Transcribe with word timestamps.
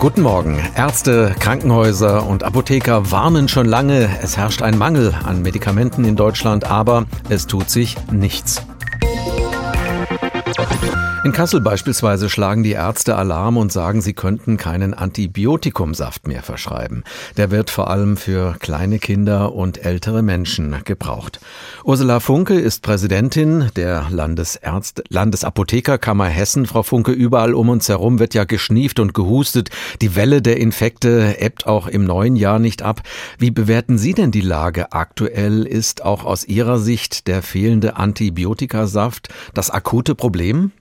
Guten 0.00 0.22
Morgen. 0.22 0.58
Ärzte, 0.76 1.34
Krankenhäuser 1.38 2.26
und 2.26 2.42
Apotheker 2.42 3.10
warnen 3.10 3.48
schon 3.48 3.66
lange, 3.66 4.08
es 4.22 4.38
herrscht 4.38 4.62
ein 4.62 4.78
Mangel 4.78 5.14
an 5.26 5.42
Medikamenten 5.42 6.06
in 6.06 6.16
Deutschland, 6.16 6.64
aber 6.64 7.04
es 7.28 7.46
tut 7.46 7.68
sich 7.68 7.96
nichts. 8.10 8.62
In 11.22 11.32
Kassel 11.32 11.60
beispielsweise 11.60 12.30
schlagen 12.30 12.62
die 12.62 12.72
Ärzte 12.72 13.14
Alarm 13.14 13.58
und 13.58 13.70
sagen, 13.70 14.00
sie 14.00 14.14
könnten 14.14 14.56
keinen 14.56 14.94
Antibiotikumsaft 14.94 16.26
mehr 16.26 16.42
verschreiben. 16.42 17.04
Der 17.36 17.50
wird 17.50 17.68
vor 17.68 17.90
allem 17.90 18.16
für 18.16 18.56
kleine 18.58 18.98
Kinder 18.98 19.54
und 19.54 19.84
ältere 19.84 20.22
Menschen 20.22 20.76
gebraucht. 20.84 21.38
Ursula 21.84 22.20
Funke 22.20 22.58
ist 22.58 22.80
Präsidentin 22.80 23.68
der 23.76 24.06
Landesärzt 24.08 25.02
Landesapothekerkammer 25.10 26.24
Hessen. 26.24 26.64
Frau 26.64 26.82
Funke, 26.82 27.12
überall 27.12 27.52
um 27.52 27.68
uns 27.68 27.90
herum 27.90 28.18
wird 28.18 28.32
ja 28.32 28.44
geschnieft 28.44 28.98
und 28.98 29.12
gehustet. 29.12 29.68
Die 30.00 30.16
Welle 30.16 30.40
der 30.40 30.56
Infekte 30.56 31.36
ebbt 31.38 31.66
auch 31.66 31.86
im 31.86 32.04
neuen 32.04 32.34
Jahr 32.34 32.58
nicht 32.58 32.80
ab. 32.80 33.02
Wie 33.38 33.50
bewerten 33.50 33.98
Sie 33.98 34.14
denn 34.14 34.30
die 34.30 34.40
Lage 34.40 34.92
aktuell? 34.92 35.64
Ist 35.64 36.02
auch 36.02 36.24
aus 36.24 36.46
Ihrer 36.46 36.78
Sicht 36.78 37.26
der 37.26 37.42
fehlende 37.42 37.96
Antibiotikasaft 37.96 39.28
das 39.52 39.68
akute 39.70 40.14
Problem? 40.14 40.72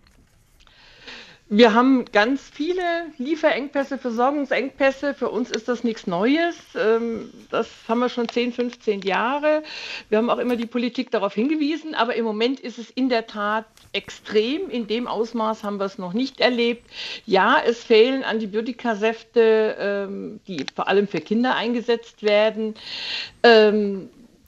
Wir 1.51 1.73
haben 1.73 2.05
ganz 2.11 2.47
viele 2.53 2.83
Lieferengpässe, 3.17 3.97
Versorgungsengpässe. 3.97 5.15
Für 5.15 5.29
uns 5.29 5.49
ist 5.49 5.67
das 5.67 5.83
nichts 5.83 6.05
Neues. 6.05 6.55
Ähm, 6.75 7.31
das 7.49 7.67
haben 7.87 8.01
wir 8.01 8.09
schon 8.09 8.29
10, 8.29 8.53
15 8.53 9.01
Jahre. 9.01 9.63
Wir 10.09 10.19
haben 10.19 10.29
auch 10.29 10.37
immer 10.37 10.55
die 10.55 10.67
Politik 10.67 11.09
darauf 11.09 11.33
hingewiesen. 11.33 11.95
Aber 11.95 12.15
im 12.15 12.23
Moment 12.23 12.59
ist 12.59 12.77
es 12.77 12.91
in 12.91 13.09
der 13.09 13.25
Tat 13.25 13.65
extrem. 13.93 14.69
In 14.69 14.85
dem 14.85 15.07
Ausmaß 15.07 15.63
haben 15.63 15.79
wir 15.79 15.85
es 15.85 15.97
noch 15.97 16.13
nicht 16.13 16.39
erlebt. 16.39 16.85
Ja, 17.25 17.57
es 17.65 17.83
fehlen 17.83 18.23
Antibiotikasäfte, 18.23 19.75
ähm, 19.79 20.39
die 20.47 20.67
vor 20.75 20.87
allem 20.87 21.07
für 21.07 21.19
Kinder 21.19 21.55
eingesetzt 21.55 22.21
werden. 22.21 22.75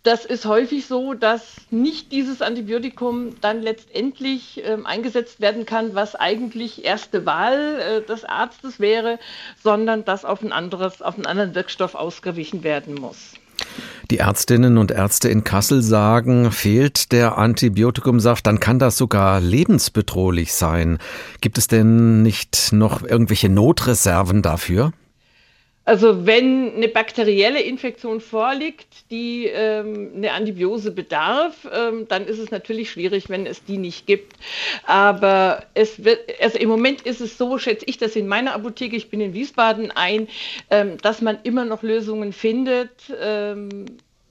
Das 0.03 0.25
ist 0.25 0.45
häufig 0.45 0.87
so, 0.87 1.13
dass 1.13 1.57
nicht 1.69 2.11
dieses 2.11 2.41
Antibiotikum 2.41 3.39
dann 3.39 3.61
letztendlich 3.61 4.63
äh, 4.63 4.77
eingesetzt 4.83 5.41
werden 5.41 5.67
kann, 5.67 5.93
was 5.93 6.15
eigentlich 6.15 6.83
erste 6.83 7.27
Wahl 7.27 7.79
äh, 7.79 8.01
des 8.01 8.25
Arztes 8.25 8.79
wäre, 8.79 9.19
sondern 9.61 10.03
dass 10.03 10.25
auf, 10.25 10.41
ein 10.41 10.51
anderes, 10.51 11.03
auf 11.03 11.15
einen 11.15 11.27
anderen 11.27 11.53
Wirkstoff 11.53 11.93
ausgewichen 11.93 12.63
werden 12.63 12.95
muss. 12.95 13.33
Die 14.09 14.17
Ärztinnen 14.17 14.79
und 14.79 14.89
Ärzte 14.89 15.29
in 15.29 15.43
Kassel 15.43 15.83
sagen, 15.83 16.51
fehlt 16.51 17.11
der 17.11 17.37
Antibiotikumsaft, 17.37 18.47
dann 18.47 18.59
kann 18.59 18.79
das 18.79 18.97
sogar 18.97 19.39
lebensbedrohlich 19.39 20.53
sein. 20.53 20.97
Gibt 21.41 21.59
es 21.59 21.67
denn 21.67 22.23
nicht 22.23 22.73
noch 22.73 23.03
irgendwelche 23.03 23.49
Notreserven 23.49 24.41
dafür? 24.41 24.93
Also 25.83 26.27
wenn 26.27 26.75
eine 26.75 26.87
bakterielle 26.87 27.59
Infektion 27.59 28.21
vorliegt, 28.21 29.09
die 29.09 29.47
ähm, 29.47 30.11
eine 30.15 30.31
Antibiose 30.33 30.91
bedarf, 30.91 31.67
ähm, 31.73 32.07
dann 32.07 32.27
ist 32.27 32.37
es 32.37 32.51
natürlich 32.51 32.91
schwierig, 32.91 33.29
wenn 33.29 33.47
es 33.47 33.63
die 33.63 33.77
nicht 33.77 34.05
gibt. 34.05 34.35
Aber 34.85 35.65
es 35.73 36.03
wird, 36.03 36.19
also 36.39 36.59
im 36.59 36.69
Moment 36.69 37.01
ist 37.01 37.19
es 37.19 37.35
so, 37.37 37.57
schätze 37.57 37.85
ich 37.87 37.97
das 37.97 38.15
in 38.15 38.27
meiner 38.27 38.53
Apotheke, 38.53 38.95
ich 38.95 39.09
bin 39.09 39.21
in 39.21 39.33
Wiesbaden 39.33 39.89
ein, 39.89 40.27
ähm, 40.69 40.97
dass 41.01 41.19
man 41.21 41.39
immer 41.43 41.65
noch 41.65 41.81
Lösungen 41.81 42.31
findet, 42.31 42.91
ähm, 43.19 43.85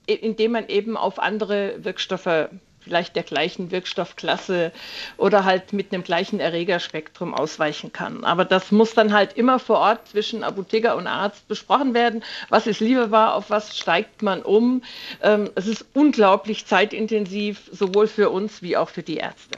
indem 0.05 0.53
man 0.53 0.69
eben 0.69 0.95
auf 0.95 1.19
andere 1.19 1.75
Wirkstoffe 1.83 2.49
vielleicht 2.81 3.15
der 3.15 3.23
gleichen 3.23 3.71
Wirkstoffklasse 3.71 4.71
oder 5.17 5.45
halt 5.45 5.73
mit 5.73 5.93
einem 5.93 6.03
gleichen 6.03 6.39
Erregerspektrum 6.39 7.33
ausweichen 7.33 7.93
kann. 7.93 8.23
Aber 8.23 8.45
das 8.45 8.71
muss 8.71 8.93
dann 8.93 9.13
halt 9.13 9.33
immer 9.33 9.59
vor 9.59 9.79
Ort 9.79 10.09
zwischen 10.09 10.43
Apotheker 10.43 10.95
und 10.95 11.07
Arzt 11.07 11.47
besprochen 11.47 11.93
werden. 11.93 12.23
Was 12.49 12.67
ist 12.67 12.79
lieferbar, 12.79 13.35
auf 13.35 13.49
was 13.49 13.77
steigt 13.77 14.21
man 14.21 14.41
um? 14.41 14.81
Ähm, 15.21 15.49
es 15.55 15.67
ist 15.67 15.85
unglaublich 15.93 16.65
zeitintensiv, 16.65 17.69
sowohl 17.71 18.07
für 18.07 18.29
uns 18.29 18.61
wie 18.61 18.77
auch 18.77 18.89
für 18.89 19.03
die 19.03 19.17
Ärzte. 19.17 19.57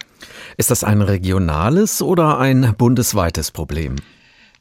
Ist 0.57 0.71
das 0.71 0.83
ein 0.83 1.01
regionales 1.01 2.01
oder 2.01 2.39
ein 2.39 2.75
bundesweites 2.77 3.51
Problem? 3.51 3.95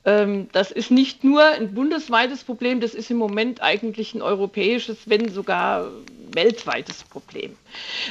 Ähm, 0.04 0.48
das 0.52 0.72
ist 0.72 0.90
nicht 0.90 1.22
nur 1.22 1.44
ein 1.44 1.74
bundesweites 1.74 2.42
Problem, 2.44 2.80
das 2.80 2.94
ist 2.94 3.10
im 3.10 3.18
Moment 3.18 3.62
eigentlich 3.62 4.14
ein 4.14 4.22
europäisches, 4.22 4.96
wenn 5.06 5.28
sogar 5.28 5.90
weltweites 6.34 7.04
Problem. 7.04 7.54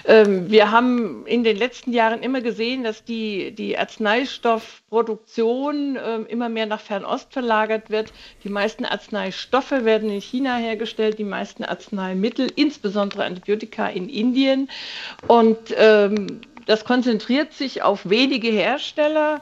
Ähm, 0.05 0.49
wir 0.49 0.71
haben 0.71 1.25
in 1.25 1.43
den 1.43 1.57
letzten 1.57 1.91
Jahren 1.91 2.23
immer 2.23 2.39
gesehen, 2.39 2.83
dass 2.83 3.03
die, 3.03 3.51
die 3.51 3.77
Arzneistoffproduktion 3.77 5.99
ähm, 6.03 6.25
immer 6.27 6.47
mehr 6.47 6.67
nach 6.67 6.79
Fernost 6.79 7.33
verlagert 7.33 7.89
wird. 7.89 8.13
Die 8.43 8.49
meisten 8.49 8.85
Arzneistoffe 8.85 9.83
werden 9.85 10.09
in 10.09 10.21
China 10.21 10.55
hergestellt, 10.57 11.19
die 11.19 11.25
meisten 11.25 11.65
Arzneimittel, 11.65 12.49
insbesondere 12.55 13.25
Antibiotika 13.25 13.87
in 13.87 14.07
Indien. 14.07 14.69
Und 15.27 15.75
das 16.65 16.85
konzentriert 16.85 17.53
sich 17.53 17.81
auf 17.81 18.09
wenige 18.09 18.49
Hersteller. 18.49 19.41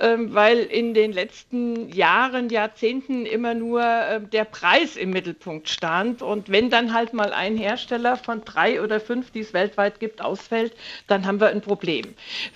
Ähm, 0.00 0.32
weil 0.32 0.58
in 0.58 0.94
den 0.94 1.12
letzten 1.12 1.88
Jahren, 1.88 2.50
Jahrzehnten 2.50 3.26
immer 3.26 3.54
nur 3.54 3.82
ähm, 3.82 4.30
der 4.30 4.44
Preis 4.44 4.96
im 4.96 5.10
Mittelpunkt 5.10 5.68
stand. 5.68 6.22
Und 6.22 6.50
wenn 6.50 6.70
dann 6.70 6.94
halt 6.94 7.14
mal 7.14 7.32
ein 7.32 7.56
Hersteller 7.56 8.16
von 8.16 8.44
drei 8.44 8.80
oder 8.80 9.00
fünf, 9.00 9.32
die 9.32 9.40
es 9.40 9.52
weltweit 9.52 9.98
gibt, 9.98 10.20
ausfällt, 10.20 10.72
dann 11.08 11.26
haben 11.26 11.40
wir 11.40 11.48
ein 11.48 11.62
Problem. 11.62 12.04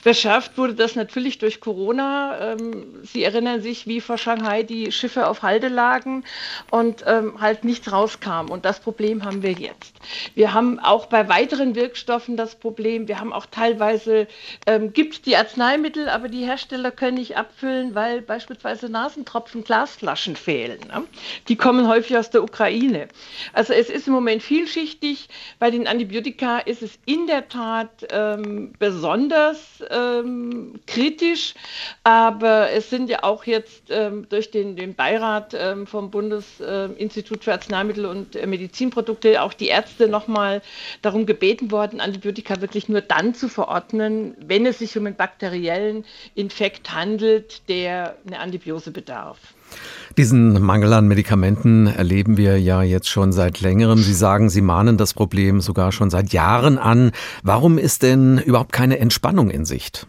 Verschärft 0.00 0.56
wurde 0.56 0.74
das 0.74 0.94
natürlich 0.94 1.38
durch 1.38 1.60
Corona. 1.60 2.52
Ähm, 2.52 3.00
Sie 3.02 3.24
erinnern 3.24 3.60
sich, 3.60 3.88
wie 3.88 4.00
vor 4.00 4.18
Shanghai 4.18 4.62
die 4.62 4.92
Schiffe 4.92 5.26
auf 5.26 5.42
Halde 5.42 5.68
lagen 5.68 6.24
und 6.70 7.04
halt 7.04 7.64
nichts 7.64 7.90
rauskam. 7.90 8.50
Und 8.50 8.64
das 8.64 8.80
Problem 8.80 9.24
haben 9.24 9.42
wir 9.42 9.52
jetzt. 9.52 9.94
Wir 10.34 10.54
haben 10.54 10.78
auch 10.78 11.06
bei 11.06 11.28
weiteren 11.28 11.74
Wirkstoffen 11.74 12.36
das 12.36 12.54
Problem, 12.54 13.08
wir 13.08 13.20
haben 13.20 13.32
auch 13.32 13.46
teilweise, 13.46 14.26
ähm, 14.66 14.92
gibt 14.92 15.26
die 15.26 15.36
Arzneimittel, 15.36 16.08
aber 16.08 16.28
die 16.28 16.44
Hersteller 16.44 16.90
können 16.90 17.18
nicht 17.18 17.36
abfüllen, 17.36 17.94
weil 17.94 18.22
beispielsweise 18.22 18.88
Nasentropfen, 18.88 19.64
Glasflaschen 19.64 20.36
fehlen. 20.36 20.80
Ne? 20.88 21.04
Die 21.48 21.56
kommen 21.56 21.88
häufig 21.88 22.16
aus 22.16 22.30
der 22.30 22.42
Ukraine. 22.42 23.08
Also 23.52 23.72
es 23.72 23.90
ist 23.90 24.06
im 24.06 24.14
Moment 24.14 24.42
vielschichtig. 24.42 25.28
Bei 25.58 25.70
den 25.70 25.86
Antibiotika 25.86 26.58
ist 26.58 26.82
es 26.82 26.98
in 27.04 27.26
der 27.26 27.48
Tat 27.48 27.90
ähm, 28.10 28.72
besonders 28.78 29.82
ähm, 29.90 30.80
kritisch, 30.86 31.54
aber 32.04 32.70
es 32.70 32.90
sind 32.90 33.10
ja 33.10 33.22
auch 33.22 33.44
jetzt 33.44 33.84
ähm, 33.90 34.26
durch 34.28 34.50
den, 34.50 34.76
den 34.76 34.94
Beirat 34.94 35.54
ähm, 35.58 35.86
vom 35.86 36.10
Bundesinstitut 36.10 37.44
für 37.44 37.52
Arzneimittel 37.52 38.06
und 38.06 38.34
Medizinprodukte 38.46 39.42
auch 39.42 39.52
die 39.52 39.68
Ärzte 39.68 40.08
nochmal 40.22 40.62
darum 41.02 41.26
gebeten 41.26 41.70
worden, 41.70 42.00
Antibiotika 42.00 42.60
wirklich 42.60 42.88
nur 42.88 43.00
dann 43.00 43.34
zu 43.34 43.48
verordnen, 43.48 44.34
wenn 44.44 44.66
es 44.66 44.78
sich 44.78 44.96
um 44.96 45.06
einen 45.06 45.16
bakteriellen 45.16 46.04
Infekt 46.34 46.92
handelt 46.92 47.02
handelt, 47.02 47.68
der 47.68 48.16
eine 48.26 48.40
Antibiose 48.40 48.90
bedarf. 48.90 49.38
Diesen 50.16 50.60
Mangel 50.60 50.92
an 50.92 51.08
Medikamenten 51.08 51.86
erleben 51.86 52.36
wir 52.36 52.60
ja 52.60 52.82
jetzt 52.82 53.08
schon 53.08 53.32
seit 53.32 53.60
längerem. 53.60 53.98
Sie 53.98 54.12
sagen, 54.12 54.50
Sie 54.50 54.60
mahnen 54.60 54.96
das 54.96 55.14
Problem 55.14 55.60
sogar 55.60 55.92
schon 55.92 56.10
seit 56.10 56.32
Jahren 56.32 56.78
an. 56.78 57.12
Warum 57.42 57.78
ist 57.78 58.02
denn 58.02 58.38
überhaupt 58.38 58.72
keine 58.72 58.98
Entspannung 58.98 59.50
in 59.50 59.64
Sicht? 59.64 60.06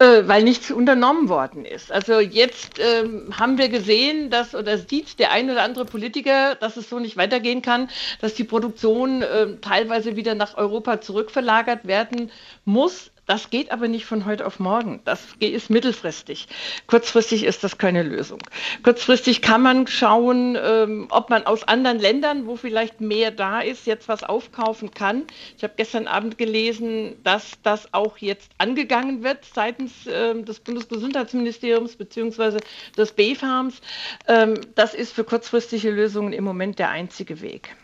Äh, 0.00 0.26
weil 0.26 0.44
nichts 0.44 0.70
unternommen 0.70 1.28
worden 1.28 1.66
ist. 1.66 1.92
Also 1.92 2.20
jetzt 2.20 2.78
ähm, 2.78 3.38
haben 3.38 3.58
wir 3.58 3.68
gesehen, 3.68 4.30
dass 4.30 4.54
oder 4.54 4.78
sieht 4.78 5.18
der 5.18 5.30
ein 5.30 5.50
oder 5.50 5.62
andere 5.62 5.84
Politiker, 5.84 6.54
dass 6.54 6.78
es 6.78 6.88
so 6.88 6.98
nicht 6.98 7.18
weitergehen 7.18 7.60
kann, 7.60 7.90
dass 8.22 8.32
die 8.32 8.44
Produktion 8.44 9.20
äh, 9.20 9.56
teilweise 9.60 10.16
wieder 10.16 10.34
nach 10.34 10.56
Europa 10.56 11.02
zurückverlagert 11.02 11.86
werden 11.86 12.30
muss. 12.64 13.10
Das 13.30 13.48
geht 13.48 13.70
aber 13.70 13.86
nicht 13.86 14.06
von 14.06 14.26
heute 14.26 14.44
auf 14.44 14.58
morgen. 14.58 15.02
Das 15.04 15.20
ist 15.38 15.70
mittelfristig. 15.70 16.48
Kurzfristig 16.88 17.44
ist 17.44 17.62
das 17.62 17.78
keine 17.78 18.02
Lösung. 18.02 18.40
Kurzfristig 18.82 19.40
kann 19.40 19.62
man 19.62 19.86
schauen, 19.86 20.58
ähm, 20.60 21.06
ob 21.10 21.30
man 21.30 21.46
aus 21.46 21.62
anderen 21.62 22.00
Ländern, 22.00 22.48
wo 22.48 22.56
vielleicht 22.56 23.00
mehr 23.00 23.30
da 23.30 23.60
ist, 23.60 23.86
jetzt 23.86 24.08
was 24.08 24.24
aufkaufen 24.24 24.90
kann. 24.90 25.28
Ich 25.56 25.62
habe 25.62 25.74
gestern 25.76 26.08
Abend 26.08 26.38
gelesen, 26.38 27.22
dass 27.22 27.52
das 27.62 27.94
auch 27.94 28.18
jetzt 28.18 28.50
angegangen 28.58 29.22
wird 29.22 29.44
seitens 29.44 29.92
ähm, 30.12 30.44
des 30.44 30.58
Bundesgesundheitsministeriums 30.58 31.94
bzw. 31.94 32.58
des 32.96 33.12
BfArms. 33.12 33.80
Ähm, 34.26 34.54
das 34.74 34.92
ist 34.92 35.12
für 35.12 35.22
kurzfristige 35.22 35.92
Lösungen 35.92 36.32
im 36.32 36.42
Moment 36.42 36.80
der 36.80 36.88
einzige 36.90 37.40
Weg. 37.42 37.76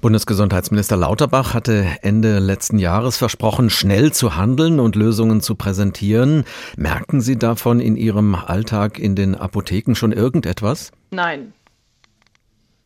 Bundesgesundheitsminister 0.00 0.96
Lauterbach 0.96 1.54
hatte 1.54 1.86
Ende 2.02 2.38
letzten 2.38 2.78
Jahres 2.78 3.16
versprochen, 3.16 3.70
schnell 3.70 4.12
zu 4.12 4.36
handeln 4.36 4.80
und 4.80 4.96
Lösungen 4.96 5.40
zu 5.40 5.54
präsentieren. 5.54 6.44
Merken 6.76 7.20
Sie 7.20 7.38
davon 7.38 7.80
in 7.80 7.96
Ihrem 7.96 8.34
Alltag 8.34 8.98
in 8.98 9.14
den 9.14 9.34
Apotheken 9.34 9.94
schon 9.94 10.12
irgendetwas? 10.12 10.92
Nein. 11.10 11.52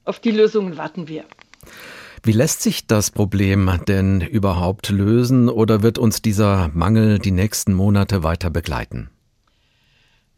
Auf 0.04 0.20
die 0.20 0.32
Lösungen 0.32 0.76
warten 0.76 1.08
wir. 1.08 1.24
Wie 2.22 2.32
lässt 2.32 2.62
sich 2.62 2.86
das 2.86 3.10
Problem 3.10 3.70
denn 3.86 4.20
überhaupt 4.22 4.88
lösen 4.88 5.50
oder 5.50 5.82
wird 5.82 5.98
uns 5.98 6.22
dieser 6.22 6.70
Mangel 6.72 7.18
die 7.18 7.30
nächsten 7.30 7.74
Monate 7.74 8.22
weiter 8.22 8.48
begleiten? 8.48 9.10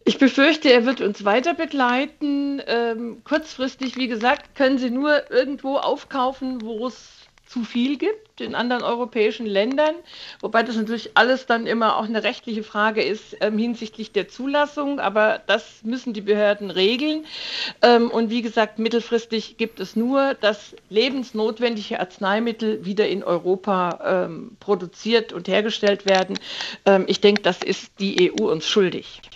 Ich 0.09 0.19
befürchte, 0.19 0.73
er 0.73 0.87
wird 0.87 1.01
uns 1.01 1.25
weiter 1.25 1.53
begleiten. 1.53 2.63
Ähm, 2.65 3.23
kurzfristig, 3.25 3.97
wie 3.97 4.07
gesagt, 4.07 4.55
können 4.55 4.79
Sie 4.79 4.89
nur 4.89 5.33
irgendwo 5.33 5.79
aufkaufen, 5.79 6.63
wo 6.63 6.87
es 6.87 7.27
zu 7.47 7.65
viel 7.65 7.97
gibt 7.97 8.41
in 8.41 8.55
anderen 8.55 8.83
europäischen 8.83 9.47
Ländern, 9.47 9.95
wobei 10.41 10.63
das 10.63 10.77
natürlich 10.77 11.11
alles 11.15 11.47
dann 11.47 11.67
immer 11.67 11.97
auch 11.97 12.05
eine 12.05 12.23
rechtliche 12.23 12.63
Frage 12.63 13.03
ist 13.03 13.37
ähm, 13.41 13.57
hinsichtlich 13.59 14.13
der 14.13 14.29
Zulassung, 14.29 15.01
aber 15.01 15.41
das 15.47 15.83
müssen 15.83 16.13
die 16.13 16.21
Behörden 16.21 16.71
regeln. 16.71 17.25
Ähm, 17.83 18.11
und 18.11 18.31
wie 18.31 18.43
gesagt, 18.43 18.79
mittelfristig 18.79 19.57
gibt 19.57 19.81
es 19.81 19.97
nur, 19.97 20.35
dass 20.35 20.77
lebensnotwendige 20.89 21.99
Arzneimittel 21.99 22.85
wieder 22.85 23.09
in 23.09 23.25
Europa 23.25 24.27
ähm, 24.27 24.57
produziert 24.61 25.33
und 25.33 25.49
hergestellt 25.49 26.05
werden. 26.07 26.39
Ähm, 26.85 27.05
ich 27.09 27.21
denke, 27.21 27.43
das 27.43 27.63
ist 27.63 27.93
die 27.99 28.33
EU 28.33 28.51
uns 28.51 28.67
schuldig. 28.69 29.21